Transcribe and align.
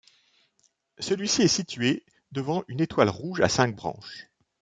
Celui-ci 0.97 1.43
est 1.43 1.47
situé 1.47 2.03
devant 2.31 2.63
une 2.67 2.81
étoile 2.81 3.09
rouge 3.11 3.41
à 3.41 3.49
cinq 3.49 3.75
branches. 3.75 4.31